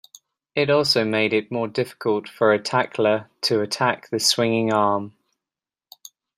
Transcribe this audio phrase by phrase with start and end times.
[0.55, 5.15] This also made it more difficult for a tackler to attack the swinging arm.